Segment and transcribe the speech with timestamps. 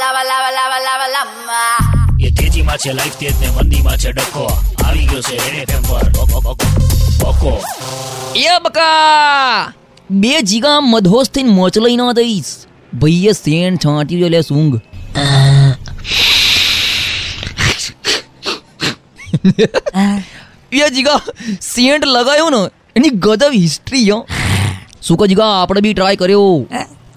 [0.00, 1.60] Lava, લાવા લાવા લાવા lava.
[2.26, 4.44] એ તેજીમાં છે લાઈફ તેજ ને મંદીમાં છે ડકો.
[4.84, 6.06] આવી ગયો છે રેડ એફએમ પર.
[7.20, 7.52] બકો,
[8.36, 9.72] એ બકા
[10.10, 12.52] બે જીગા મધોસ થઈને મોચલાઈ ના દઈશ
[12.94, 14.76] ભાઈએ સેન છાંટ્યું લે સૂંઘ.
[20.72, 21.20] એ જીગા
[21.60, 22.62] સેન્ટ લગાયો ને
[22.96, 24.18] એની ગજબ હિસ્ટ્રી હો.
[25.02, 26.66] સુકો જીગા આપણે બી ટ્રાય કર્યો.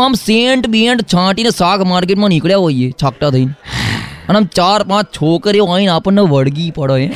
[0.00, 3.54] આમ સેન્ટ બેન્ટ છાંટીને શાક માર્કેટમાં નીકળ્યા હોઈએ છાકટા થઈને.
[4.28, 7.12] અને આમ ચાર પાંચ છોકરીઓ આવીને આપણને વળગી પડે.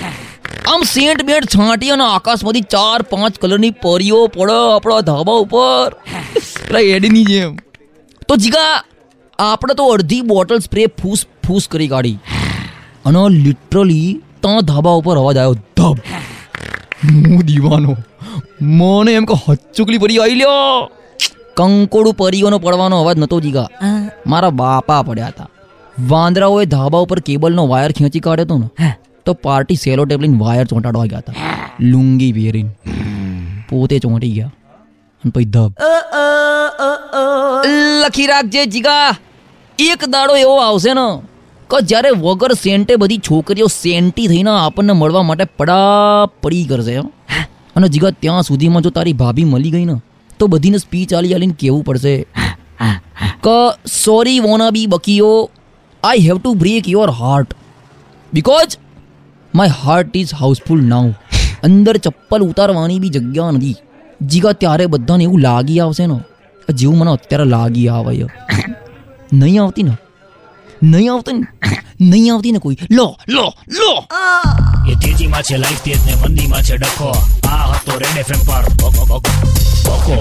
[0.66, 5.88] આમ સેન્ટ બેન્ટ છાંટી અને આકાશમાંથી ચાર પાંચ કલરની પરીઓ પડે આપણા ધાબા ઉપર.
[6.68, 7.56] પેલા એડની જેમ.
[8.28, 8.84] તો જીગા,
[9.38, 12.18] આપણે તો અડધી બોટલ સ્પ્રે ફૂસ ફૂસ કરી કાઢી.
[13.04, 15.98] અને લિટરલી ત્યાં ધાબા ઉપર અવાજ આવ્યો, ધબ.
[17.04, 17.96] હું દીવાનો.
[18.60, 20.90] મને એમ કે હચુકલી ભરી આવી લ્યો.
[21.60, 23.68] કંકોડું પરીઓનો પડવાનો અવાજ નતો જીગા.
[24.26, 25.48] મારા બાપા પડ્યા હતા.
[26.08, 28.94] વાંદરાઓએ ધાબા ઉપર કેબલનો વાયર ખેંચી કાઢ્યો હતો ને
[29.26, 31.34] તો પાર્ટી સેલો ટેબલીન વાયર ચોંટાડવા ગયા હતા.
[31.80, 32.70] લુંગી પહેરીને.
[33.70, 34.52] પોતે ચોંટી ગયા.
[35.24, 35.72] અને પછી ધબ.
[38.06, 39.16] લખી રાખજે જીગા.
[39.78, 41.06] એક દાડો એવો આવશે ને
[41.70, 46.96] કે જ્યારે વગર સેન્ટે બધી છોકરીઓ સેન્ટી થઈને આપણને મળવા માટે પડા પડી કરશે.
[47.76, 49.96] અને જીગા ત્યાં સુધીમાં જો તારી ભાભી મળી ગઈ ને
[50.40, 52.16] તો બધીને સ્પીચ આલી આલીને કહેવું પડશે.
[53.46, 53.56] કે
[54.04, 55.50] sorry wanna be બકીઓ
[56.02, 57.54] I have to break your heart
[58.34, 58.76] because
[59.54, 61.12] my heart is housefull now
[61.64, 63.76] અંદર ચપ્પલ ઉતારવાની બી જગ્યા નથી.
[64.22, 66.20] જીગા ત્યારે બધાને એવું લાગી આવશે ને.
[66.72, 68.26] જેવું મને અત્યારે લાગી આવે.
[69.32, 69.96] નહીં આવતી ને.
[70.82, 71.46] નહીં આવતી ને.
[72.00, 72.76] નહીં આવતી ને કોઈ.
[72.90, 73.92] લો લો લો.
[75.20, 77.10] તેજીમાં છે, લાઈફ તેજ ને મંદીમાં છે ડકો
[77.44, 78.64] આ હતો રેડ એફએમ પર.
[78.76, 79.30] ભોકો ભોકો
[79.84, 80.16] બકો